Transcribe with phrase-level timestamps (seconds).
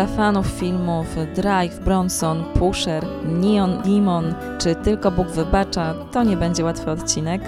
[0.00, 6.64] dla fanów filmów Drive, Bronson, Pusher, Neon Demon czy Tylko Bóg Wybacza, to nie będzie
[6.64, 7.42] łatwy odcinek.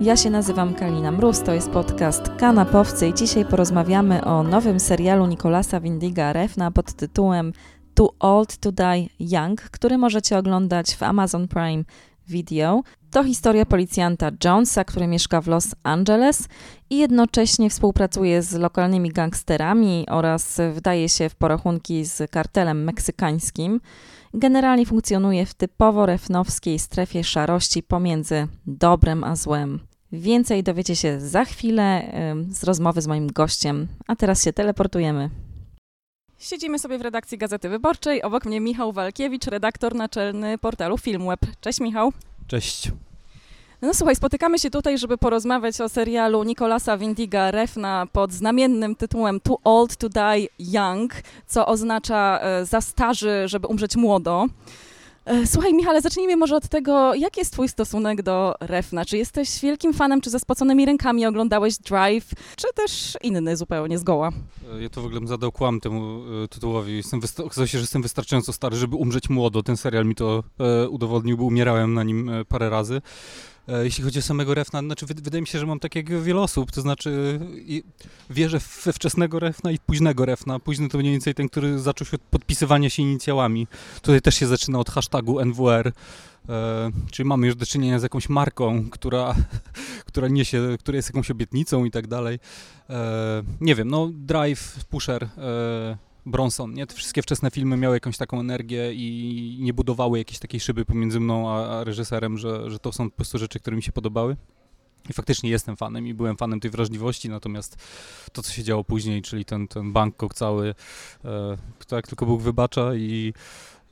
[0.00, 5.26] Ja się nazywam Kalina Mróz, to jest podcast Kanapowcy i dzisiaj porozmawiamy o nowym serialu
[5.26, 7.52] Nikolasa Windiga Refna pod tytułem
[7.94, 11.84] Too Old to Die Young, który możecie oglądać w Amazon Prime
[12.28, 12.82] Video.
[13.10, 16.48] To historia policjanta Jonesa, który mieszka w Los Angeles
[16.90, 23.80] i jednocześnie współpracuje z lokalnymi gangsterami oraz wdaje się w porachunki z kartelem meksykańskim.
[24.34, 29.80] Generalnie funkcjonuje w typowo refnowskiej strefie szarości pomiędzy dobrem a złem.
[30.12, 32.12] Więcej dowiecie się za chwilę
[32.50, 35.30] z rozmowy z moim gościem, a teraz się teleportujemy.
[36.38, 38.22] Siedzimy sobie w redakcji Gazety Wyborczej.
[38.22, 41.40] Obok mnie Michał Walkiewicz, redaktor naczelny portalu Filmweb.
[41.60, 42.12] Cześć Michał.
[42.46, 42.92] Cześć.
[43.82, 49.40] No słuchaj, spotykamy się tutaj, żeby porozmawiać o serialu Nikolasa Windiga Refna pod znamiennym tytułem
[49.40, 51.14] Too Old to Die Young,
[51.46, 54.46] co oznacza e, za starzy, żeby umrzeć młodo.
[55.26, 59.04] E, słuchaj, Michale, zacznijmy może od tego, jaki jest Twój stosunek do Refna?
[59.04, 64.32] Czy jesteś wielkim fanem, czy ze spoconymi rękami oglądałeś Drive, czy też inny zupełnie zgoła?
[64.78, 66.96] E, ja to w ogóle bym zadał kłam temu tytułowi.
[66.96, 69.62] Jestem okazało się, że jestem wystarczająco stary, żeby umrzeć młodo.
[69.62, 73.02] Ten serial mi to e, udowodnił, bo umierałem na nim parę razy.
[73.68, 76.40] E, jeśli chodzi o samego refna, znaczy wydaje mi się, że mam tak jak wiele
[76.40, 77.40] osób, to znaczy
[78.30, 80.58] wierzę we wczesnego refna i późnego refna.
[80.58, 83.66] Późny to mniej więcej ten, który zaczął się od podpisywania się inicjałami.
[84.02, 85.92] Tutaj też się zaczyna od hashtagu NWR.
[86.48, 89.34] E, czyli mamy już do czynienia z jakąś marką, która,
[90.08, 92.38] która niesie, która jest jakąś obietnicą i tak dalej.
[92.90, 95.28] E, nie wiem, no Drive, Pusher,
[96.26, 96.86] Bronson, nie?
[96.86, 101.20] Te wszystkie wczesne filmy miały jakąś taką energię i nie budowały jakiejś takiej szyby pomiędzy
[101.20, 104.36] mną a, a reżyserem, że, że to są po prostu rzeczy, które mi się podobały.
[105.10, 107.76] I faktycznie jestem fanem i byłem fanem tej wrażliwości, natomiast
[108.32, 110.74] to, co się działo później, czyli ten, ten Bangkok cały,
[111.24, 111.56] e,
[111.92, 113.32] jak tylko Bóg wybacza i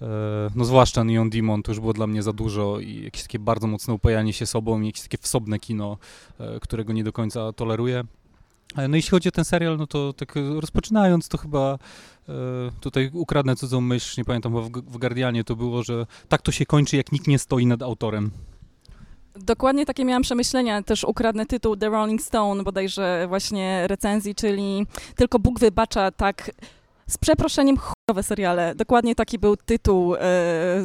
[0.02, 0.06] e,
[0.54, 3.66] no zwłaszcza Neon Demon to już było dla mnie za dużo i jakieś takie bardzo
[3.66, 5.98] mocne upajanie się sobą i jakieś takie wsobne kino,
[6.38, 8.04] e, którego nie do końca toleruję.
[8.76, 11.78] E, no jeśli chodzi o ten serial, no to tak rozpoczynając, to chyba
[12.28, 12.32] e,
[12.80, 16.52] tutaj ukradnę cudzą myśl, nie pamiętam, bo w, w Guardianie to było, że tak to
[16.52, 18.30] się kończy, jak nikt nie stoi nad autorem.
[19.36, 20.82] Dokładnie takie miałam przemyślenia.
[20.82, 24.86] Też ukradnę tytuł The Rolling Stone, bodajże właśnie recenzji, czyli
[25.16, 26.50] tylko Bóg wybacza tak
[27.06, 27.76] z przeproszeniem
[28.10, 28.74] chujowe seriale.
[28.74, 30.20] Dokładnie taki był tytuł e,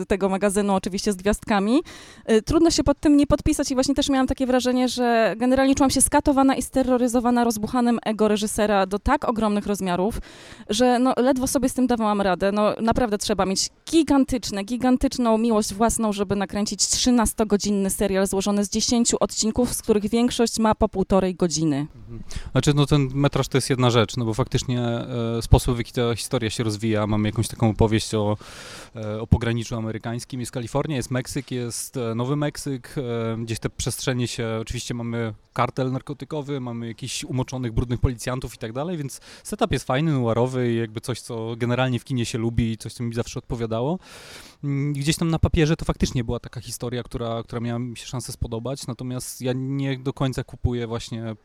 [0.07, 1.81] tego magazynu, oczywiście z gwiazdkami.
[2.25, 5.75] E, trudno się pod tym nie podpisać i właśnie też miałam takie wrażenie, że generalnie
[5.75, 10.19] czułam się skatowana i steroryzowana rozbuchanym ego reżysera do tak ogromnych rozmiarów,
[10.69, 12.51] że no, ledwo sobie z tym dawałam radę.
[12.51, 19.13] No, naprawdę trzeba mieć gigantyczne, gigantyczną miłość własną, żeby nakręcić 13-godzinny serial złożony z 10
[19.13, 21.87] odcinków, z których większość ma po półtorej godziny.
[22.51, 25.91] Znaczy, no ten metraż to jest jedna rzecz, no bo faktycznie e, sposób, w jaki
[25.91, 28.37] ta historia się rozwija, mamy jakąś taką opowieść o,
[28.95, 30.39] e, o pograniczu amerykańskim.
[30.39, 35.33] Jest Kalifornia, jest Meksyk, jest e, Nowy Meksyk, e, gdzieś te przestrzenie się, oczywiście mamy
[35.53, 40.71] kartel narkotykowy, mamy jakichś umoczonych, brudnych policjantów i tak dalej, więc setup jest fajny, noirowy
[40.73, 43.99] i jakby coś, co generalnie w kinie się lubi i coś, co mi zawsze odpowiadało.
[44.63, 48.05] Mm, gdzieś tam na papierze to faktycznie była taka historia, która, która miała mi się
[48.05, 51.35] szansę spodobać, natomiast ja nie do końca kupuję właśnie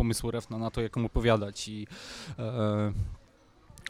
[0.00, 1.86] pomysłu Refna na to, jak mu opowiadać i
[2.38, 2.92] e,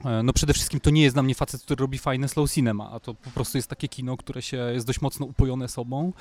[0.05, 2.91] E, no przede wszystkim to nie jest dla mnie facet, który robi fajne slow cinema,
[2.91, 6.13] a to po prostu jest takie kino, które się jest dość mocno upojone sobą.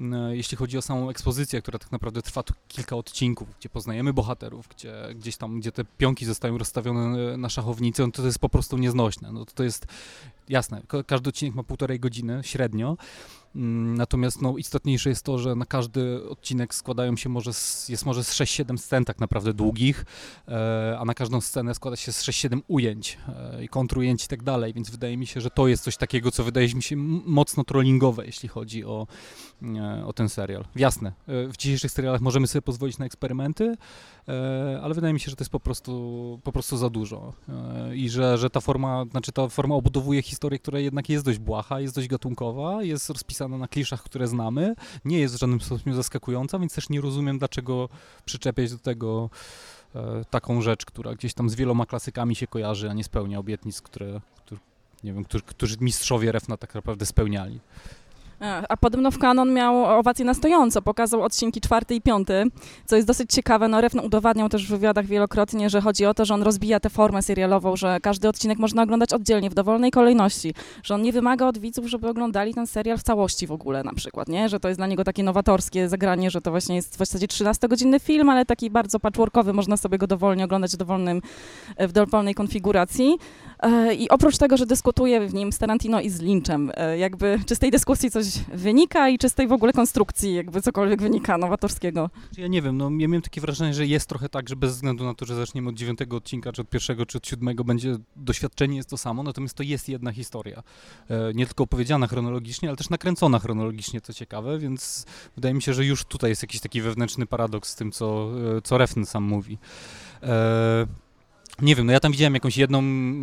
[0.00, 4.12] E, jeśli chodzi o samą ekspozycję, która tak naprawdę trwa tu kilka odcinków, gdzie poznajemy
[4.12, 8.38] bohaterów, gdzie gdzieś tam, gdzie te pionki zostają rozstawione na szachownicy, no to, to jest
[8.38, 9.32] po prostu nieznośne.
[9.32, 9.86] No to, to jest
[10.48, 12.96] jasne, każdy odcinek ma półtorej godziny średnio,
[13.54, 18.24] natomiast no, istotniejsze jest to, że na każdy odcinek składają się może z, jest może
[18.24, 20.04] z 6-7 scen tak naprawdę długich,
[20.48, 24.42] e, a na każdą scenę składa się z 6-7 ujęć e, i kontrujęć i tak
[24.42, 26.96] dalej, więc wydaje mi się, że to jest coś takiego, co wydaje mi się
[27.26, 29.06] mocno trollingowe, jeśli chodzi o,
[29.62, 30.64] e, o ten serial.
[30.76, 33.76] Jasne, w dzisiejszych serialach możemy sobie pozwolić na eksperymenty,
[34.82, 37.32] ale wydaje mi się, że to jest po prostu, po prostu za dużo
[37.94, 41.80] i że, że ta forma, znaczy ta forma obudowuje historię, która jednak jest dość błaha,
[41.80, 44.74] jest dość gatunkowa, jest rozpisana na kliszach, które znamy,
[45.04, 47.88] nie jest w żadnym stopniu zaskakująca, więc też nie rozumiem, dlaczego
[48.24, 49.30] przyczepiać do tego
[49.94, 53.82] e, taką rzecz, która gdzieś tam z wieloma klasykami się kojarzy, a nie spełnia obietnic,
[53.82, 54.60] które, które
[55.04, 57.60] nie wiem, którzy, którzy mistrzowie Refna tak naprawdę spełniali.
[58.68, 62.44] A podobno w Canon miał owację na stojąco, pokazał odcinki czwarty i piąty,
[62.86, 63.68] co jest dosyć ciekawe.
[63.68, 66.90] No Refn udowadniał też w wywiadach wielokrotnie, że chodzi o to, że on rozbija tę
[66.90, 71.46] formę serialową, że każdy odcinek można oglądać oddzielnie, w dowolnej kolejności, że on nie wymaga
[71.46, 74.48] od widzów, żeby oglądali ten serial w całości w ogóle na przykład, nie?
[74.48, 78.00] Że to jest dla niego takie nowatorskie zagranie, że to właśnie jest w zasadzie 13-godzinny
[78.00, 81.22] film, ale taki bardzo patchworkowy, można sobie go dowolnie oglądać w, dowolnym,
[81.78, 83.18] w dowolnej konfiguracji.
[83.62, 87.38] E, I oprócz tego, że dyskutuje w nim z Tarantino i z Lynchem, e, jakby
[87.46, 91.02] czy z tej dyskusji coś wynika i czy z tej w ogóle konstrukcji jakby cokolwiek
[91.02, 92.10] wynika nowatorskiego?
[92.38, 95.04] Ja nie wiem, no ja miałem takie wrażenie, że jest trochę tak, że bez względu
[95.04, 98.76] na to, że zaczniemy od dziewiątego odcinka, czy od pierwszego, czy od siódmego, będzie doświadczenie
[98.76, 100.62] jest to samo, natomiast to jest jedna historia.
[101.10, 105.06] E, nie tylko opowiedziana chronologicznie, ale też nakręcona chronologicznie, co ciekawe, więc
[105.36, 108.30] wydaje mi się, że już tutaj jest jakiś taki wewnętrzny paradoks z tym, co,
[108.64, 109.58] co Refn sam mówi
[111.60, 112.78] nie wiem, no ja tam widziałem jakąś jedną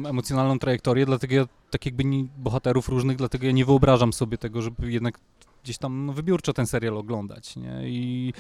[0.10, 4.62] emocjonalną trajektorię, dlatego ja tak jakby nie, bohaterów różnych, dlatego ja nie wyobrażam sobie tego,
[4.62, 5.20] żeby jednak
[5.64, 7.90] gdzieś tam no, wybiórczo ten serial oglądać, nie?
[7.90, 8.34] I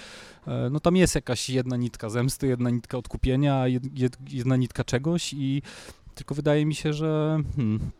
[0.47, 5.33] e, no tam jest jakaś jedna nitka zemsty, jedna nitka odkupienia, jed, jedna nitka czegoś
[5.33, 5.62] i
[6.15, 7.91] tylko wydaje mi się, że hmm,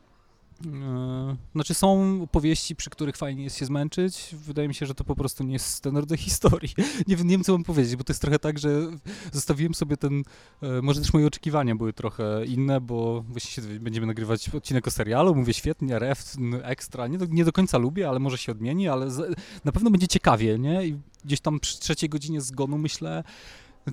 [1.56, 4.35] znaczy są powieści, przy których fajnie jest się zmęczyć.
[4.45, 6.73] Wydaje mi się, że to po prostu nie jest ten rodzaj historii.
[7.07, 8.69] Nie wiem, nie wiem co mam powiedzieć, bo to jest trochę tak, że
[9.31, 10.23] zostawiłem sobie ten,
[10.61, 15.35] e, może też moje oczekiwania były trochę inne, bo właściwie będziemy nagrywać odcinek o serialu,
[15.35, 19.07] mówię świetnie, ref, ekstra, nie do, nie do końca lubię, ale może się odmieni, ale
[19.65, 20.85] na pewno będzie ciekawie, nie?
[20.85, 23.23] I gdzieś tam przy trzeciej godzinie zgonu myślę,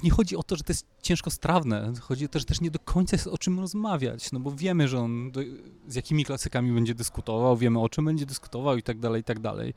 [0.02, 3.16] nie chodzi o to, że to jest ciężko strawne, chodzi też, też nie do końca
[3.16, 5.40] jest o czym rozmawiać, no bo wiemy, że on do,
[5.88, 9.40] z jakimi klasykami będzie dyskutował, wiemy o czym będzie dyskutował i tak dalej, i tak
[9.40, 9.74] dalej.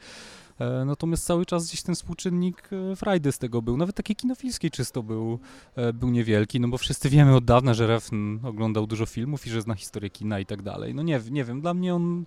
[0.59, 4.71] E, natomiast cały czas gdzieś ten współczynnik e, frajdy z tego był, nawet taki kinofilski
[4.71, 5.39] czysto był,
[5.75, 9.49] e, był niewielki, no bo wszyscy wiemy od dawna, że Refn oglądał dużo filmów i
[9.49, 10.95] że zna historię kina i tak dalej.
[10.95, 12.25] No nie, nie wiem, dla mnie on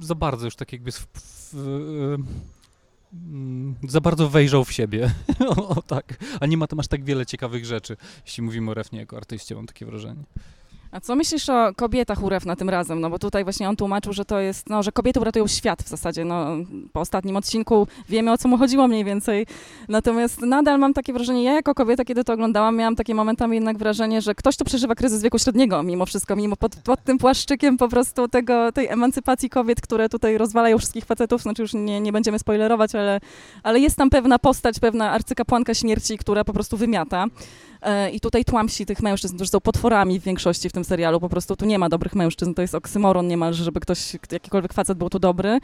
[0.00, 2.16] za bardzo już tak jakby w, w, w,
[3.88, 5.10] za bardzo wejrzał w siebie.
[5.56, 6.16] o, o, tak.
[6.40, 7.96] A nie ma tam aż tak wiele ciekawych rzeczy,
[8.26, 10.22] jeśli mówimy o Refnie jako artyście, mam takie wrażenie.
[10.90, 13.00] A co myślisz o kobietach na tym razem?
[13.00, 15.88] No bo tutaj właśnie on tłumaczył, że to jest, no, że kobiety uratują świat w
[15.88, 16.24] zasadzie.
[16.24, 16.46] No,
[16.92, 19.46] po ostatnim odcinku wiemy, o co mu chodziło mniej więcej.
[19.88, 23.78] Natomiast nadal mam takie wrażenie, ja jako kobieta, kiedy to oglądałam, miałam takie momentami jednak
[23.78, 27.76] wrażenie, że ktoś tu przeżywa kryzys wieku średniego mimo wszystko, mimo pod, pod tym płaszczykiem
[27.76, 31.42] po prostu tego, tej emancypacji kobiet, które tutaj rozwalają wszystkich facetów.
[31.42, 33.20] Znaczy już nie, nie będziemy spoilerować, ale,
[33.62, 37.26] ale jest tam pewna postać, pewna arcykapłanka śmierci, która po prostu wymiata.
[37.86, 41.20] E, I tutaj tłamsi tych mężczyzn, którzy są potworami w większości w tym serialu.
[41.20, 44.98] Po prostu tu nie ma dobrych mężczyzn, to jest oksymoron niemalże, żeby ktoś, jakikolwiek facet
[44.98, 45.58] był tu dobry.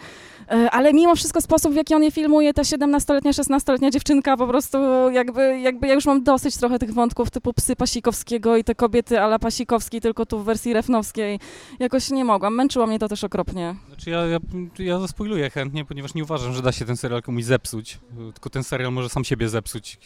[0.51, 4.47] E, ale mimo wszystko sposób, w jaki on je filmuje, ta 17-letnia, 16-letnia dziewczynka, po
[4.47, 4.79] prostu
[5.11, 9.21] jakby, jakby ja już mam dosyć trochę tych wątków typu psy Pasikowskiego i te kobiety
[9.21, 11.41] ala Pasikowskiej, tylko tu w wersji refnowskiej.
[11.79, 13.75] Jakoś nie mogłam, męczyło mnie to też okropnie.
[13.89, 14.39] Znaczy ja, ja,
[14.79, 17.99] ja zaspoiluję chętnie, ponieważ nie uważam, że da się ten serial komuś zepsuć.
[18.35, 19.99] Tylko ten serial może sam siebie zepsuć,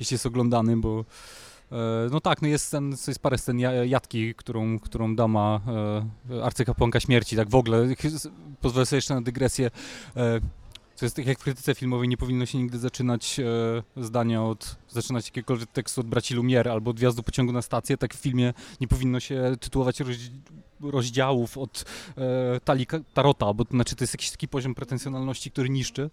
[0.00, 1.04] jeśli jest oglądany, bo
[2.10, 5.60] no tak, no jest, ten, jest parę scen jatki, którą, którą dama
[6.30, 7.88] e, arcykapłanka śmierci, tak w ogóle.
[8.60, 9.70] Pozwolę sobie jeszcze na dygresję.
[10.16, 10.40] E,
[10.94, 14.76] co jest tak jak w krytyce filmowej, nie powinno się nigdy zaczynać e, zdania od,
[14.88, 18.54] zaczynać jakiegokolwiek tekstu od braci Lumière albo od wjazdu pociągu na stację, tak w filmie
[18.80, 20.00] nie powinno się tytułować
[20.80, 21.84] rozdziałów od
[22.16, 26.10] e, talii tarota, bo to znaczy to jest jakiś taki poziom pretensjonalności, który niszczy.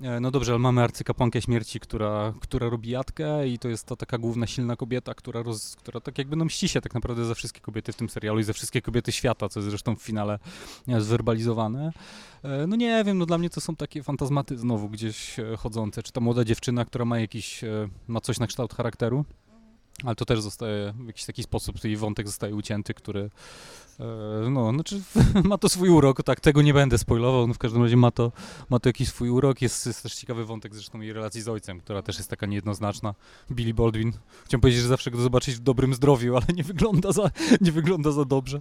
[0.00, 3.96] E, no dobrze, ale mamy arcykapłankę śmierci, która, która robi jatkę i to jest to
[3.96, 7.34] taka główna, silna kobieta, która, roz, która tak jakby no mści się tak naprawdę za
[7.34, 10.38] wszystkie kobiety w tym serialu i za wszystkie kobiety świata, co jest zresztą w finale
[10.88, 11.92] e, zwerbalizowane.
[12.42, 16.02] E, no nie wiem, no dla mnie to są takie fantazmaty znowu gdzieś e, chodzące,
[16.02, 19.24] czy ta młoda dziewczyna, która ma jakiś, e, ma coś na kształt charakteru,
[20.04, 23.30] ale to też zostaje w jakiś taki sposób, jej wątek zostaje ucięty, który
[24.50, 25.00] no, znaczy
[25.44, 28.32] ma to swój urok, tak, tego nie będę spoilował, no w każdym razie ma to,
[28.70, 31.80] ma to jakiś swój urok, jest, jest też ciekawy wątek zresztą jej relacji z ojcem,
[31.80, 33.14] która też jest taka niejednoznaczna,
[33.50, 34.12] Billy Baldwin,
[34.44, 37.30] chciałem powiedzieć, że zawsze go zobaczyć w dobrym zdrowiu, ale nie wygląda za,
[37.60, 38.60] nie wygląda za dobrze.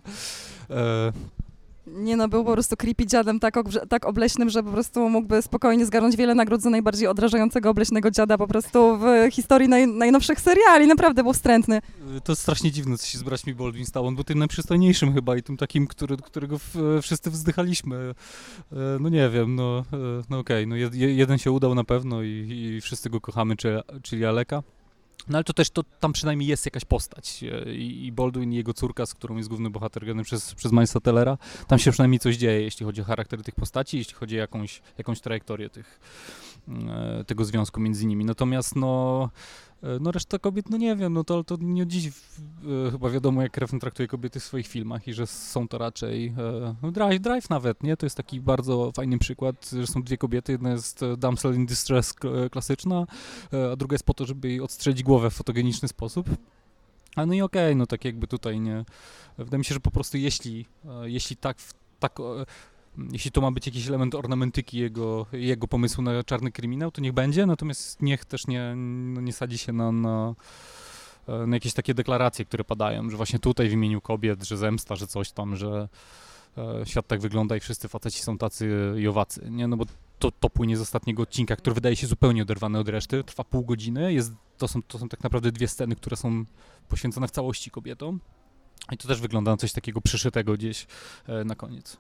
[1.93, 3.55] Nie no, był po prostu creepy dziadem tak,
[3.89, 8.37] tak obleśnym, że po prostu mógłby spokojnie zgarnąć wiele nagród za najbardziej odrażającego obleśnego dziada
[8.37, 10.87] po prostu w historii naj, najnowszych seriali.
[10.87, 11.81] Naprawdę był wstrętny.
[12.23, 14.07] To strasznie dziwne, co się z braćmi Baldwin stało.
[14.07, 18.13] On był tym najprzystojniejszym chyba i tym takim, który, którego w, wszyscy wzdychaliśmy.
[18.71, 19.97] E, no nie wiem, no, e,
[20.29, 20.67] no okej, okay.
[20.67, 23.55] no jed, jeden się udał na pewno i, i wszyscy go kochamy,
[24.03, 24.63] czyli Aleka.
[25.27, 28.55] No ale to też to, tam przynajmniej jest jakaś postać e, i, i Baldwin i
[28.55, 32.19] jego córka, z którą jest główny bohater grany przez, przez Milesa Tellera, tam się przynajmniej
[32.19, 35.99] coś dzieje, jeśli chodzi o charaktery tych postaci, jeśli chodzi o jakąś, jakąś trajektorię tych,
[37.27, 38.25] tego związku między nimi.
[38.25, 39.29] Natomiast no,
[39.83, 43.09] e, no reszta kobiet, no nie wiem, no to, to nie od dziś e, chyba
[43.09, 46.33] wiadomo, jak Refn traktuje kobiety w swoich filmach i że są to raczej
[46.81, 47.97] no drive, drive nawet, nie?
[47.97, 52.13] To jest taki bardzo fajny przykład, że są dwie kobiety, jedna jest damsel in distress
[52.51, 53.07] klasyczna,
[53.71, 56.29] a druga jest po to, żeby jej odstrzelić głowę w fotogeniczny sposób.
[57.15, 58.85] A no i okej, okay, no tak jakby tutaj nie.
[59.37, 60.65] Wydaje mi się, że po prostu jeśli,
[61.03, 61.57] jeśli tak,
[61.99, 62.19] tak
[63.11, 67.13] jeśli to ma być jakiś element ornamentyki jego, jego pomysłu na czarny kryminał, to niech
[67.13, 70.35] będzie, natomiast niech też nie, no nie sadzi się na, na,
[71.47, 75.07] na jakieś takie deklaracje, które padają, że właśnie tutaj w imieniu kobiet, że zemsta, że
[75.07, 75.89] coś tam, że
[76.57, 79.67] e, świat tak wygląda i wszyscy faceci są tacy i owacy, nie?
[79.67, 79.85] No bo
[80.19, 83.65] to, to płynie z ostatniego odcinka, który wydaje się zupełnie oderwany od reszty, trwa pół
[83.65, 86.45] godziny, jest, to, są, to są tak naprawdę dwie sceny, które są
[86.89, 88.19] poświęcone w całości kobietom
[88.91, 90.87] i to też wygląda na coś takiego przyszytego gdzieś
[91.27, 91.97] e, na koniec.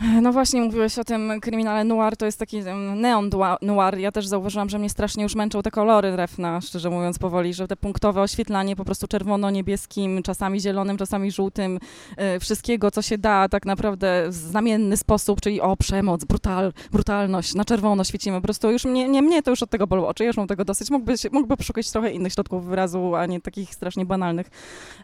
[0.00, 2.62] No właśnie, mówiłeś o tym kryminale noir, to jest taki
[2.96, 3.30] neon
[3.62, 3.98] noir.
[3.98, 7.68] Ja też zauważyłam, że mnie strasznie już męczą te kolory refna, szczerze mówiąc powoli, że
[7.68, 11.78] te punktowe oświetlanie po prostu czerwono-niebieskim, czasami zielonym, czasami żółtym,
[12.16, 17.54] e, wszystkiego, co się da tak naprawdę w znamienny sposób, czyli o przemoc, brutal, brutalność,
[17.54, 18.36] na czerwono świecimy.
[18.36, 20.64] Po prostu już mnie, nie mnie to już od tego bolą oczy, już mam tego
[20.64, 20.90] dosyć.
[20.90, 24.46] Mógłby, mógłby poszukać trochę innych środków wyrazu, a nie takich strasznie banalnych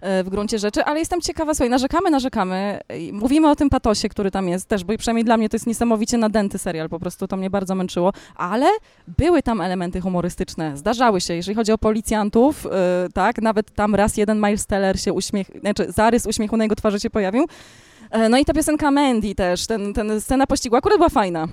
[0.00, 2.80] e, w gruncie rzeczy, ale jestem ciekawa, słuchaj, narzekamy, narzekamy,
[3.12, 6.18] mówimy o tym patosie, który tam jest też, bo przynajmniej dla mnie to jest niesamowicie
[6.18, 8.66] nadęty serial, po prostu to mnie bardzo męczyło, ale
[9.18, 12.70] były tam elementy humorystyczne, zdarzały się, jeżeli chodzi o policjantów, yy,
[13.14, 17.00] tak, nawet tam raz jeden Miles Teller się uśmiech, znaczy zarys uśmiechu na jego twarzy
[17.00, 17.46] się pojawił,
[18.14, 21.48] yy, no i ta piosenka Mandy też, ten, ten scena pościgu akurat była fajna.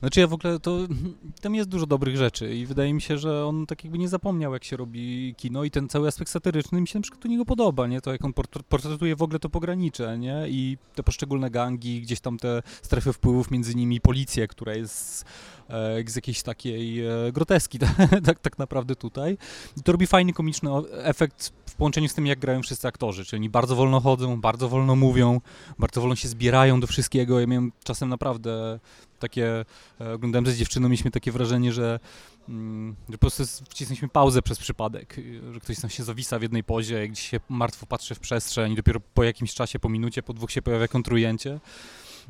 [0.00, 0.78] Znaczy ja w ogóle to,
[1.42, 4.52] tam jest dużo dobrych rzeczy i wydaje mi się, że on tak jakby nie zapomniał,
[4.52, 7.44] jak się robi kino i ten cały aspekt satyryczny mi się na przykład u niego
[7.44, 8.00] podoba, nie?
[8.00, 8.32] To jak on
[8.68, 10.44] portretuje w ogóle to pogranicze, nie?
[10.48, 15.24] I te poszczególne gangi, gdzieś tam te strefy wpływów między nimi, policję, która jest
[15.68, 17.78] e, z jakiejś takiej e, groteski
[18.26, 19.38] tak, tak naprawdę tutaj.
[19.76, 23.40] I to robi fajny, komiczny efekt w połączeniu z tym, jak grają wszyscy aktorzy, czyli
[23.40, 25.40] oni bardzo wolno chodzą, bardzo wolno mówią,
[25.78, 27.40] bardzo wolno się zbierają do wszystkiego.
[27.40, 28.78] Ja miałem czasem naprawdę
[29.18, 29.64] takie,
[30.00, 32.00] e, oglądałem z dziewczyną, mieliśmy takie wrażenie, że,
[32.48, 35.16] mm, że po prostu wcisnęliśmy pauzę przez przypadek,
[35.52, 38.76] że ktoś tam się zawisa w jednej pozie, gdzieś się martwo patrzy w przestrzeń i
[38.76, 41.60] dopiero po jakimś czasie, po minucie, po dwóch się pojawia kontrujęcie.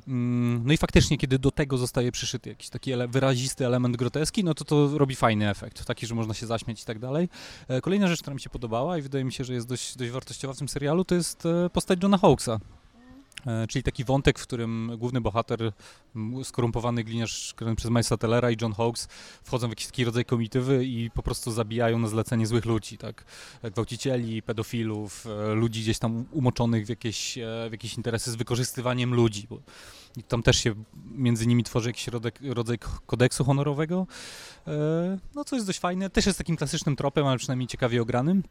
[0.09, 4.45] Mm, no i faktycznie, kiedy do tego zostaje przyszyty jakiś taki ele wyrazisty element groteski,
[4.45, 7.29] no to to robi fajny efekt, taki, że można się zaśmiać i tak dalej.
[7.69, 10.11] E, kolejna rzecz, która mi się podobała i wydaje mi się, że jest dość, dość
[10.11, 12.59] wartościowa w tym serialu, to jest e, postać Johna Hawksa.
[13.47, 15.73] E, czyli taki wątek, w którym główny bohater,
[16.45, 19.09] skorumpowany gliniarz przez Milesa Tellera i John Hawks
[19.43, 23.25] wchodzą w jakiś taki rodzaj komitywy i po prostu zabijają na zlecenie złych ludzi, tak?
[23.63, 29.15] Gwałcicieli, pedofilów, e, ludzi gdzieś tam umoczonych w jakieś, e, w jakieś interesy z wykorzystywaniem
[29.15, 29.47] ludzi.
[29.51, 29.59] Bo
[30.29, 30.75] tam też się
[31.11, 34.07] między nimi tworzy jakiś rodzaj, rodzaj kodeksu honorowego.
[35.35, 38.43] No co jest dość fajne, też jest takim klasycznym tropem, ale przynajmniej ciekawie ogranym.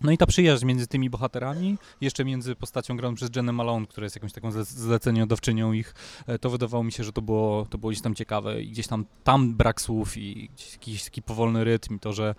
[0.00, 4.04] No i ta przyjaźń między tymi bohaterami, jeszcze między postacią graną przez Jenę Malone, która
[4.04, 5.94] jest jakąś taką zleceniodawczynią ich,
[6.26, 8.86] e, to wydawało mi się, że to było, to było gdzieś tam ciekawe i gdzieś
[8.86, 12.34] tam, tam brak słów i jakiś taki powolny rytm i to, że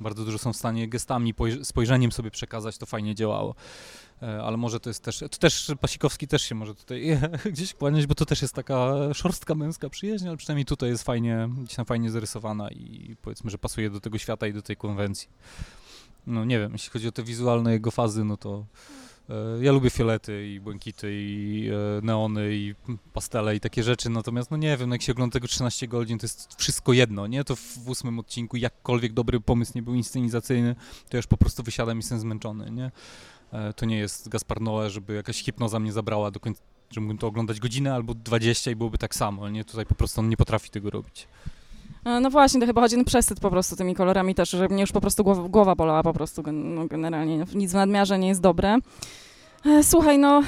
[0.00, 3.54] bardzo dużo są w stanie gestami, spojrzeniem sobie przekazać, to fajnie działało.
[4.22, 7.20] E, ale może to jest też, to też Pasikowski też się może tutaj
[7.52, 11.48] gdzieś kłaniać, bo to też jest taka szorstka męska przyjaźń, ale przynajmniej tutaj jest fajnie,
[11.58, 15.28] gdzieś tam fajnie zarysowana i powiedzmy, że pasuje do tego świata i do tej konwencji
[16.28, 18.66] no nie wiem, jeśli chodzi o te wizualne jego fazy, no to
[19.30, 22.74] e, ja lubię fiolety i błękity i e, neony i
[23.12, 26.18] pastele i takie rzeczy, natomiast no nie wiem, no jak się ogląda tego 13 godzin,
[26.18, 27.44] to jest wszystko jedno, nie?
[27.44, 30.76] To w ósmym odcinku jakkolwiek dobry pomysł nie był inscenizacyjny,
[31.08, 32.90] to już po prostu wysiadam i jestem zmęczony, nie?
[33.52, 37.18] E, to nie jest Gaspar Noé, żeby jakaś hipnoza mnie zabrała do końca, że mógłbym
[37.18, 39.64] to oglądać godzinę albo 20 i byłoby tak samo, nie?
[39.64, 41.28] Tutaj po prostu on nie potrafi tego robić.
[42.04, 44.80] E, no właśnie, to chyba chodzi o przesyt po prostu tymi kolorami też, że mnie
[44.80, 47.44] już po prostu głowa, głowa bolała po prostu no, generalnie.
[47.54, 48.76] Nic w nadmiarze nie jest dobre.
[49.66, 50.42] E, słuchaj, no,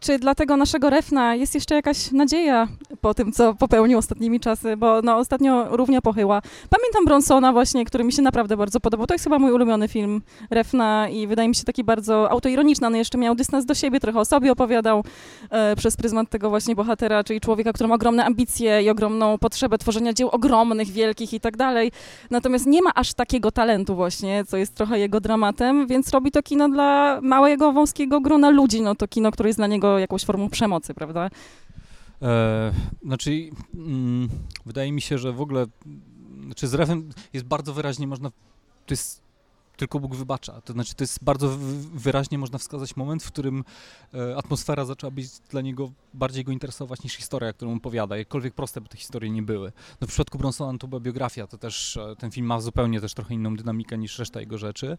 [0.00, 2.68] czy dla tego naszego refna jest jeszcze jakaś nadzieja
[3.00, 6.42] po tym, co popełnił ostatnimi czasy, bo no, ostatnio równia pochyła.
[6.70, 9.06] Pamiętam Bronsona właśnie, który mi się naprawdę bardzo podobał.
[9.06, 12.96] To jest chyba mój ulubiony film refna i wydaje mi się taki bardzo autoironiczny, on
[12.96, 15.04] jeszcze miał dystans do siebie, trochę o sobie opowiadał
[15.50, 19.78] e, przez pryzmat tego właśnie bohatera, czyli człowieka, który ma ogromne ambicje i ogromną potrzebę
[19.78, 21.92] tworzenia dzieł ogromnych, wielkich i tak dalej.
[22.30, 26.42] Natomiast nie ma aż takiego talentu właśnie, co jest trochę jego dramatem, więc robi to
[26.42, 30.24] kino dla małego, wąskiego grona na ludzi, no to kino, które jest dla niego jakąś
[30.24, 31.30] formą przemocy, prawda?
[32.22, 32.72] E,
[33.02, 34.28] znaczy, mm,
[34.66, 35.66] wydaje mi się, że w ogóle,
[36.44, 38.30] znaczy z Refem jest bardzo wyraźnie można,
[38.86, 39.27] to jest
[39.78, 40.60] tylko Bóg wybacza.
[40.60, 41.58] To znaczy, to jest bardzo
[41.94, 43.64] wyraźnie można wskazać moment, w którym
[44.14, 48.80] e, atmosfera zaczęła być dla niego bardziej go interesować niż historia, którą opowiada, jakkolwiek proste
[48.80, 49.72] by te historie nie były.
[50.00, 53.14] No w przypadku Bronsona to była biografia, to też e, ten film ma zupełnie też
[53.14, 54.96] trochę inną dynamikę niż reszta jego rzeczy,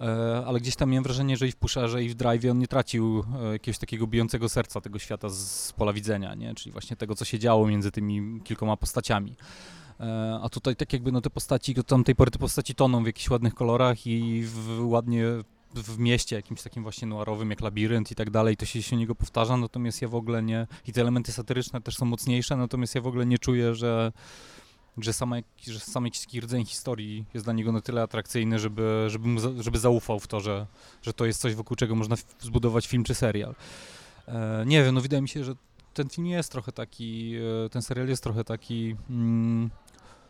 [0.00, 2.68] e, ale gdzieś tam miałem wrażenie, że i w Pusherze i w Drive on nie
[2.68, 6.54] tracił jakiegoś takiego bijącego serca tego świata z pola widzenia, nie?
[6.54, 9.36] czyli właśnie tego, co się działo między tymi kilkoma postaciami.
[10.00, 13.06] E, a tutaj tak jakby no te postaci, od tamtej pory te postaci toną w
[13.06, 15.24] jakichś ładnych kolorach i w, ładnie
[15.74, 19.14] w mieście jakimś takim właśnie noirowym jak labirynt i tak dalej, to się się niego
[19.14, 23.00] powtarza, natomiast ja w ogóle nie, i te elementy satyryczne też są mocniejsze, natomiast ja
[23.00, 24.12] w ogóle nie czuję, że
[24.98, 25.36] że, sama,
[25.66, 29.78] że sam jakiś rdzeń historii jest dla niego na tyle atrakcyjny, żeby, żeby, mu, żeby
[29.78, 30.66] zaufał w to, że,
[31.02, 33.54] że to jest coś, wokół czego można zbudować film czy serial.
[34.28, 35.54] E, nie wiem, no wydaje mi się, że
[35.94, 37.34] ten film jest trochę taki,
[37.66, 38.96] e, ten serial jest trochę taki...
[39.10, 39.70] Mm,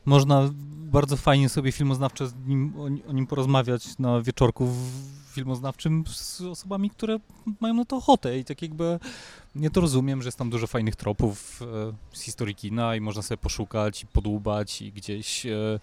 [0.04, 0.50] można
[0.94, 4.68] bardzo fajnie sobie filmoznawcze nim, o, o, nim porozmawiać na wieczorku
[5.30, 7.18] filmoznawczym z osobami, które
[7.60, 8.38] mają na to ochotę.
[8.38, 8.98] I tak jakby
[9.54, 13.22] nie to rozumiem, że jest tam dużo fajnych tropów e, z historii kina i można
[13.22, 15.80] sobie poszukać i podłubać i gdzieś e,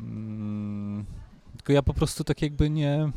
[0.00, 1.04] mm,
[1.56, 3.10] tylko ja po prostu tak jakby nie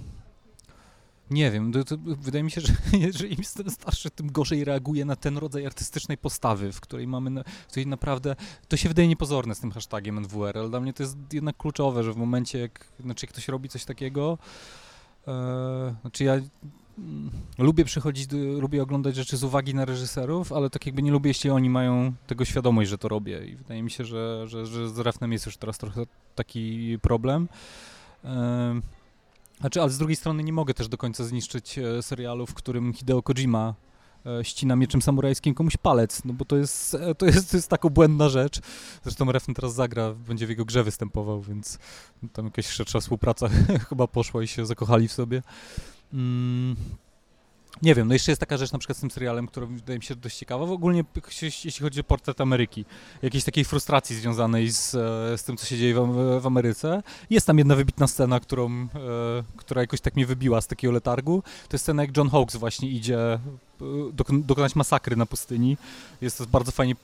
[1.31, 5.15] nie wiem, to, to wydaje mi się, że, im jestem starszy, tym gorzej reaguję na
[5.15, 8.35] ten rodzaj artystycznej postawy, w której mamy, na, w której naprawdę,
[8.67, 12.03] to się wydaje niepozorne z tym hashtagiem NWR, ale dla mnie to jest jednak kluczowe,
[12.03, 14.37] że w momencie, jak, znaczy, jak ktoś robi coś takiego,
[15.27, 20.85] e, znaczy ja mm, lubię przychodzić, lubię oglądać rzeczy z uwagi na reżyserów, ale tak
[20.85, 24.05] jakby nie lubię, jeśli oni mają tego świadomość, że to robię i wydaje mi się,
[24.05, 26.03] że, że, że z Refnem jest już teraz trochę
[26.35, 27.47] taki problem.
[28.23, 28.81] E,
[29.61, 32.93] znaczy, ale z drugiej strony nie mogę też do końca zniszczyć e, serialu, w którym
[32.93, 33.75] Hideo Kojima
[34.25, 37.69] e, ścina mieczem samurajskim komuś palec, no bo to jest, e, to jest, to jest
[37.69, 38.59] tak obłędna rzecz.
[39.03, 41.79] Zresztą Refn teraz zagra, będzie w jego grze występował, więc
[42.33, 43.49] tam jakaś szersza współpraca
[43.89, 45.41] chyba poszła i się zakochali w sobie.
[46.13, 46.75] Mm.
[47.81, 50.05] Nie wiem, no jeszcze jest taka rzecz na przykład z tym serialem, która wydaje mi
[50.05, 50.65] się dość ciekawa.
[50.65, 51.03] W ogóle
[51.41, 52.85] jeśli chodzi o portret Ameryki,
[53.21, 57.03] jakiejś takiej frustracji związanej z, e, z tym, co się dzieje w, w Ameryce.
[57.29, 58.87] Jest tam jedna wybitna scena, którą, e,
[59.57, 61.43] która jakoś tak mnie wybiła z takiego letargu.
[61.69, 63.39] To jest scena, jak John Hawkes właśnie idzie e,
[64.31, 65.77] dokonać masakry na pustyni.
[66.21, 66.95] Jest to bardzo fajnie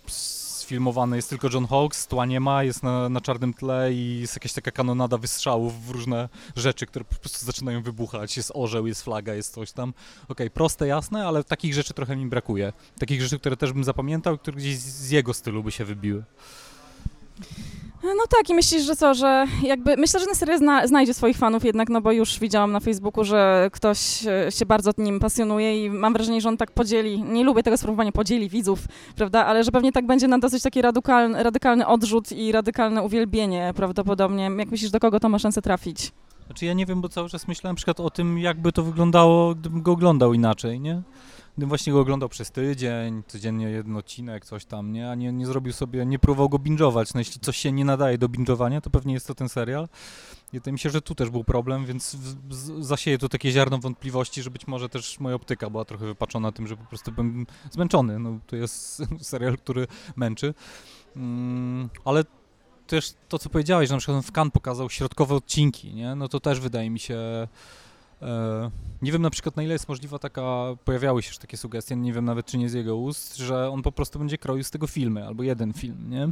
[0.68, 4.36] sfilmowane, jest tylko John Hawkes, tła nie ma, jest na, na czarnym tle i jest
[4.36, 8.38] jakaś taka kanonada wystrzałów w różne rzeczy, które po prostu zaczynają wybuchać.
[8.38, 9.90] Jest orzeł, jest flaga, jest coś tam.
[9.90, 12.74] Okej, okay, proste, jasne, ale takich rzeczy trochę mi brakuje.
[13.00, 16.24] Takich rzeczy, które też bym zapamiętał które gdzieś z jego stylu by się wybiły.
[18.04, 21.38] No tak, i myślisz, że co, że jakby, myślę, że ten serial zna, znajdzie swoich
[21.38, 25.86] fanów jednak, no bo już widziałam na Facebooku, że ktoś e, się bardzo nim pasjonuje
[25.86, 28.79] i mam wrażenie, że on tak podzieli, nie lubię tego sformułowania, podzieli widzów,
[29.16, 33.74] prawda, ale że pewnie tak będzie na dosyć taki radykalny, radykalny odrzut i radykalne uwielbienie
[33.75, 34.51] prawdopodobnie.
[34.57, 36.12] Jak myślisz, do kogo to ma szansę trafić?
[36.48, 39.55] Znaczy ja nie wiem, bo cały czas myślałem na przykład o tym, jakby to wyglądało,
[39.55, 41.01] gdybym go oglądał inaczej, nie?
[41.57, 45.12] Gdybym właśnie go oglądał przez tydzień, codziennie jeden odcinek, coś tam, nie?
[45.12, 47.12] A nie, nie zrobił sobie, nie próbował go binge'ować.
[47.14, 49.88] No jeśli coś się nie nadaje do binge'owania, to pewnie jest to ten serial.
[50.53, 53.51] I wydaje mi się, że tu też był problem, więc w, z, zasieje to takie
[53.51, 57.12] ziarno wątpliwości, że być może też moja optyka była trochę wypaczona tym, że po prostu
[57.12, 58.20] byłem zmęczony.
[58.20, 60.53] No to jest serial, który męczy.
[61.16, 62.24] Mm, ale
[62.88, 66.16] też to, co powiedziałeś, że na przykład w Kan pokazał środkowe odcinki, nie?
[66.16, 67.48] No to też wydaje mi się
[68.22, 68.72] E,
[69.02, 72.14] nie wiem na przykład na ile jest możliwa taka, pojawiały się już takie sugestie, nie
[72.14, 74.88] wiem nawet czy nie z jego ust, że on po prostu będzie kroił z tego
[74.88, 76.30] filmy, albo jeden film, nie?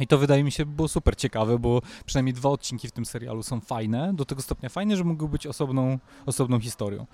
[0.00, 3.42] I to wydaje mi się było super ciekawe, bo przynajmniej dwa odcinki w tym serialu
[3.42, 7.06] są fajne, do tego stopnia fajne, że mógł być osobną, osobną historią.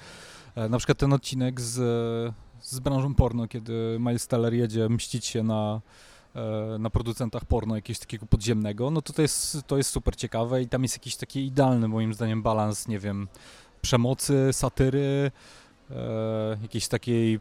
[0.55, 1.75] E, na przykład ten odcinek z,
[2.61, 5.81] z branżą porno, kiedy Miles Teller jedzie mścić się na,
[6.79, 10.69] na producentach porno jakiegoś takiego podziemnego, no to to jest, to jest super ciekawe i
[10.69, 13.29] tam jest jakiś taki idealny moim zdaniem balans, nie wiem,
[13.81, 15.31] przemocy, satyry,
[15.91, 17.41] e, jakiejś takiej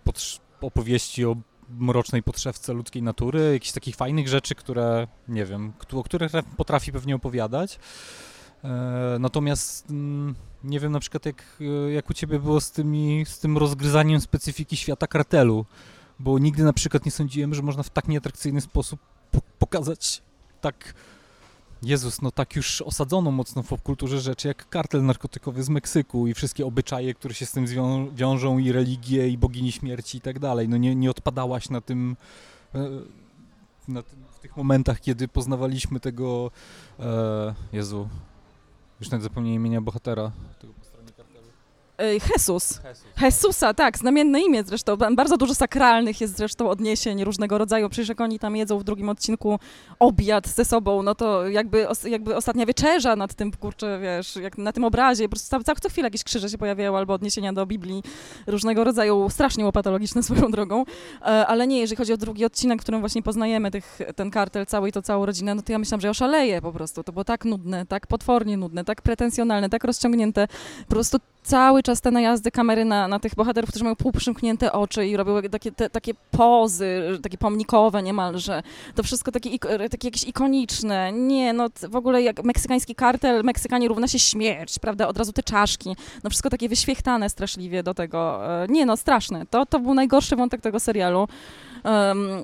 [0.62, 1.36] opowieści o
[1.70, 7.16] mrocznej podszewce ludzkiej natury, jakichś takich fajnych rzeczy, które, nie wiem, o których potrafi pewnie
[7.16, 7.80] opowiadać.
[8.64, 11.44] E, natomiast mm, nie wiem na przykład jak,
[11.94, 15.66] jak u Ciebie było z, tymi, z tym rozgryzaniem specyfiki świata kartelu,
[16.20, 19.00] bo nigdy na przykład nie sądziłem, że można w tak nieatrakcyjny sposób
[19.60, 20.22] pokazać
[20.62, 20.94] tak
[21.84, 26.34] Jezus, no tak już osadzono mocno w popkulturze rzeczy jak kartel narkotykowy z Meksyku i
[26.34, 30.40] wszystkie obyczaje, które się z tym zwią wiążą i religie i bogini śmierci i tak
[30.40, 30.70] dalej.
[30.70, 32.18] No nie, nie odpadałaś na tym,
[32.76, 32.90] e,
[33.88, 36.52] na tym, w tych momentach, kiedy poznawaliśmy tego,
[37.00, 38.10] e, Jezu,
[39.00, 40.85] już nawet zapomniałem imienia bohatera tego po.
[42.04, 42.82] Jesus.
[43.22, 44.98] Jesusa, tak, znamienne imię zresztą.
[45.16, 47.90] Bardzo dużo sakralnych jest zresztą odniesień różnego rodzaju.
[47.90, 49.60] Przecież jak oni tam jedzą w drugim odcinku
[50.00, 54.74] obiad ze sobą, no to jakby, jakby ostatnia wieczerza nad tym, kurczę, wiesz, jak na
[54.74, 55.24] tym obrazie.
[55.24, 58.04] Po prostu co, co chwilę jakieś krzyże się pojawiają albo odniesienia do Biblii
[58.48, 60.86] różnego rodzaju, strasznie łopatologiczne swoją drogą.
[61.22, 64.66] E, ale nie, jeżeli chodzi o drugi odcinek, w którym właśnie poznajemy tych, ten kartel
[64.66, 67.04] cały i to całą rodzinę, no to ja myślałam, że ja oszaleję po prostu.
[67.04, 70.48] To było tak nudne, tak potwornie nudne, tak pretensjonalne, tak rozciągnięte.
[70.88, 75.08] Po prostu cały czas te najazdy kamery na, na tych bohaterów, którzy mają półprzymknięte oczy
[75.08, 78.64] i robią takie, te, takie pozy, takie pomnikowe niemalże.
[78.96, 79.60] To wszystko takie,
[79.92, 81.12] takie jakieś ikoniczne.
[81.12, 85.08] Nie, no w ogóle jak meksykański kartel, Meksykanie równa się śmierć, prawda?
[85.08, 85.96] Od razu te czaszki.
[86.24, 88.48] No wszystko takie wyświechtane straszliwie do tego.
[88.64, 89.46] E, nie, no straszne.
[89.46, 91.28] To, to był najgorszy wątek tego serialu.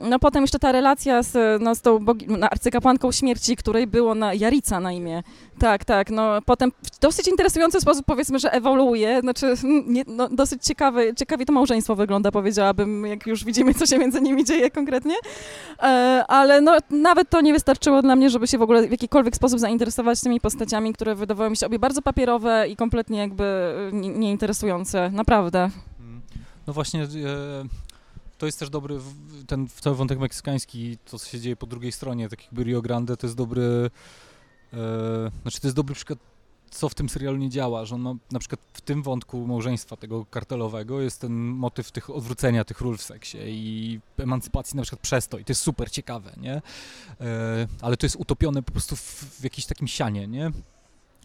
[0.02, 4.34] No potem jeszcze ta relacja z, no, z tą no, arcykapłanką śmierci, której było na
[4.34, 5.24] Jarica na imię.
[5.60, 6.10] Tak, tak.
[6.10, 9.22] No potem w dosyć interesujący sposób powiedzmy, że ewoluuje.
[9.22, 9.54] Znaczy
[9.88, 14.22] nie, no, dosyć ciekawe, ciekawie to małżeństwo wygląda, powiedziałabym, jak już widzimy, co się między
[14.22, 15.16] nimi dzieje konkretnie.
[15.80, 15.86] E,
[16.28, 19.60] ale no nawet to nie wystarczyło dla mnie, żeby się w ogóle w jakikolwiek sposób
[19.60, 25.10] zainteresować tymi postaciami, które wydawały mi się obie bardzo papierowe i kompletnie jakby nieinteresujące.
[25.10, 25.70] Naprawdę.
[26.68, 27.08] No właśnie, e,
[28.42, 29.00] to jest też dobry,
[29.48, 33.18] ten cały wątek meksykański, to co się dzieje po drugiej stronie, tak jakby Rio Grande,
[33.18, 33.90] to jest dobry,
[34.74, 36.20] e, znaczy to jest dobry przykład,
[36.72, 39.98] co w tym serialu nie działa, że on ma, na przykład w tym wątku małżeństwa
[39.98, 45.02] tego kartelowego jest ten motyw tych odwrócenia tych ról w seksie i emancypacji na przykład
[45.02, 46.62] przez to i to jest super ciekawe, nie?
[47.22, 49.02] E, ale to jest utopione po prostu w,
[49.40, 50.52] w jakimś takim sianie, nie?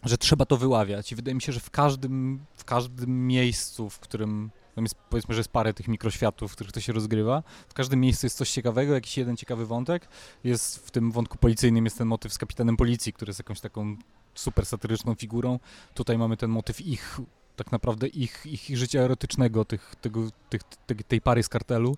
[0.04, 3.98] Że trzeba to wyławiać i wydaje mi się, że w każdym, w każdym miejscu, w
[3.98, 7.42] którym tam jest, powiedzmy, że jest parę tych mikroświatów, w których to się rozgrywa.
[7.68, 10.08] W każdym miejscu jest coś ciekawego, jakiś jeden ciekawy wątek.
[10.44, 13.96] Jest w tym wątku policyjnym jest ten motyw z kapitanem policji, który jest jakąś taką
[14.34, 15.58] super satyryczną figurą.
[15.94, 17.20] Tutaj mamy ten motyw ich
[17.56, 21.96] tak naprawdę ich, ich życia erotycznego, tych, tego, tych, tej, tej pary z kartelu.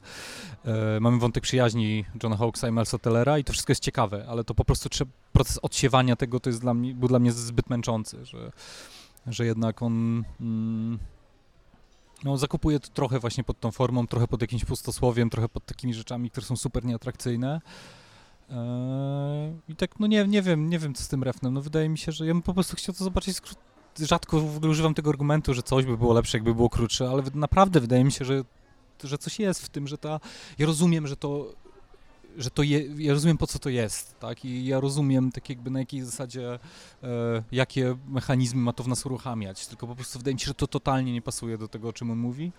[0.64, 4.44] E, mamy wątek przyjaźni Johna Hawksa i Melsa Tellera i to wszystko jest ciekawe, ale
[4.44, 7.70] to po prostu trzeba, proces odsiewania tego to jest dla mnie, był dla mnie zbyt
[7.70, 8.52] męczący, że,
[9.26, 10.24] że jednak on...
[10.40, 10.98] Mm,
[12.24, 15.94] no, zakupuję to trochę właśnie pod tą formą, trochę pod jakimś pustosłowiem, trochę pod takimi
[15.94, 17.60] rzeczami, które są super nieatrakcyjne.
[18.50, 18.56] Eee,
[19.68, 21.54] I tak, no nie, nie wiem, nie wiem co z tym refnem.
[21.54, 23.40] No wydaje mi się, że ja bym po prostu chciał to zobaczyć
[23.98, 27.22] rzadko w ogóle używam tego argumentu, że coś by było lepsze, jakby było krótsze, ale
[27.34, 28.44] naprawdę wydaje mi się, że,
[29.04, 30.20] że coś jest w tym, że ta...
[30.58, 31.54] Ja rozumiem, że to
[32.38, 34.44] że to je, ja rozumiem po co to jest, tak?
[34.44, 36.58] I ja rozumiem tak jakby na jakiej zasadzie,
[37.02, 40.54] e, jakie mechanizmy ma to w nas uruchamiać, tylko po prostu wydaje mi się, że
[40.54, 42.52] to totalnie nie pasuje do tego, o czym on mówi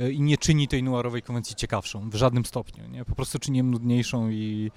[0.00, 3.04] e, i nie czyni tej noirowej konwencji ciekawszą w żadnym stopniu, nie?
[3.04, 4.70] Po prostu czyni ją nudniejszą i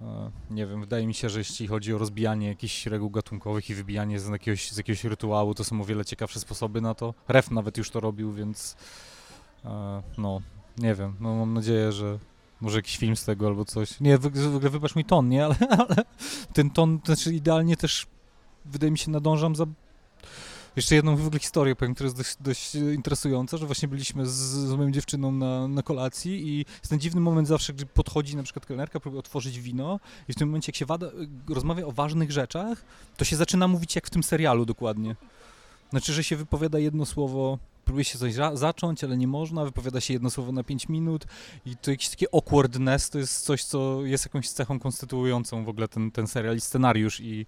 [0.00, 3.74] e, nie wiem, wydaje mi się, że jeśli chodzi o rozbijanie jakichś reguł gatunkowych i
[3.74, 7.14] wybijanie z jakiegoś, z jakiegoś rytuału, to są o wiele ciekawsze sposoby na to.
[7.28, 8.76] Ref nawet już to robił, więc
[9.64, 10.40] e, no,
[10.78, 12.18] nie wiem, no mam nadzieję, że
[12.62, 14.00] może jakiś film z tego albo coś.
[14.00, 14.22] Nie, w,
[14.52, 15.44] w ogóle wybacz mi ton, nie?
[15.44, 15.96] Ale, ale
[16.52, 18.06] ten ton, to znaczy idealnie też
[18.64, 19.66] wydaje mi się nadążam za
[20.76, 24.32] jeszcze jedną w ogóle historię powiem, która jest dość, dość interesująca, że właśnie byliśmy z,
[24.32, 28.42] z moją dziewczyną na, na kolacji i jest ten dziwny moment zawsze, gdy podchodzi na
[28.42, 31.10] przykład kelnerka, próbuje otworzyć wino i w tym momencie jak się wada,
[31.48, 32.84] rozmawia o ważnych rzeczach,
[33.16, 35.16] to się zaczyna mówić jak w tym serialu dokładnie.
[35.90, 40.14] Znaczy, że się wypowiada jedno słowo próbuje się coś zacząć, ale nie można, wypowiada się
[40.14, 41.26] jedno słowo na 5 minut
[41.66, 45.88] i to jakiś taki awkwardness to jest coś, co jest jakąś cechą konstytuującą w ogóle
[45.88, 47.46] ten, ten serial i scenariusz i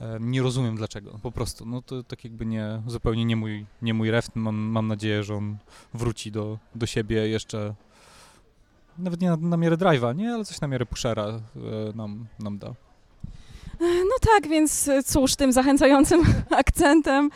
[0.00, 3.94] e, nie rozumiem dlaczego, po prostu, no to tak jakby nie, zupełnie nie mój, nie
[3.94, 5.56] mój ref, mam, mam nadzieję, że on
[5.94, 7.74] wróci do, do siebie jeszcze
[8.98, 11.40] nawet nie na, na miarę drive'a, nie, ale coś na miarę pushera e,
[11.94, 12.85] nam, nam da.
[14.34, 16.20] Tak, więc cóż, tym zachęcającym
[16.62, 17.30] akcentem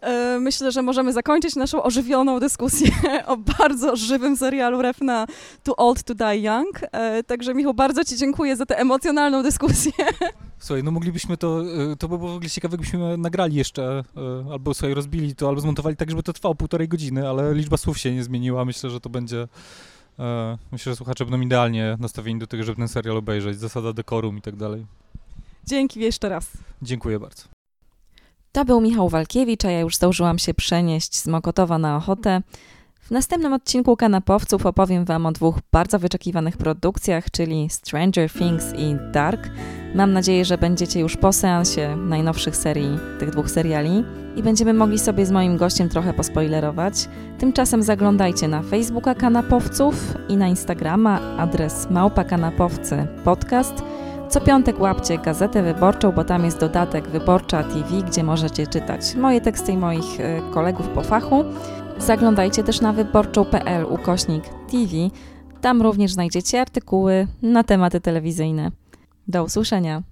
[0.00, 2.90] e, myślę, że możemy zakończyć naszą ożywioną dyskusję
[3.26, 5.26] o bardzo żywym serialu Refna
[5.62, 6.80] Too Old to Die Young.
[6.92, 9.92] E, także Michał, bardzo Ci dziękuję za tę emocjonalną dyskusję.
[10.58, 14.04] Słuchaj, no moglibyśmy to, e, to by było w ogóle ciekawe, gdybyśmy nagrali jeszcze,
[14.52, 17.98] albo sobie rozbili to, albo zmontowali tak, żeby to trwało półtorej godziny, ale liczba słów
[17.98, 18.64] się nie zmieniła.
[18.64, 19.48] Myślę, że to będzie...
[20.72, 23.58] Myślę, że słuchacze będą idealnie nastawieni do tego, żeby ten serial obejrzeć.
[23.58, 24.86] Zasada dekorum i tak dalej.
[25.66, 26.50] Dzięki jeszcze raz.
[26.82, 27.44] Dziękuję bardzo.
[28.52, 32.42] To był Michał Walkiewicz, a ja już zdążyłam się przenieść z Mokotowa na Ochotę.
[33.00, 38.96] W następnym odcinku Kanapowców opowiem Wam o dwóch bardzo wyczekiwanych produkcjach, czyli Stranger Things i
[39.12, 39.50] Dark.
[39.94, 44.04] Mam nadzieję, że będziecie już po seansie najnowszych serii tych dwóch seriali
[44.36, 46.94] i będziemy mogli sobie z moim gościem trochę pospoilerować.
[47.38, 49.94] Tymczasem zaglądajcie na Facebooka Kanapowców
[50.28, 53.74] i na Instagrama adres małpa kanapowcy podcast–
[54.28, 59.40] Co piątek łapcie Gazetę Wyborczą, bo tam jest dodatek Wyborcza TV, gdzie możecie czytać moje
[59.40, 61.44] teksty i moich e, kolegów po fachu.
[61.98, 64.92] Zaglądajcie też na wyborczą.pl ukośnik TV.
[65.60, 68.70] Tam również znajdziecie artykuły na tematy telewizyjne.
[69.28, 70.02] Do usłyszenia.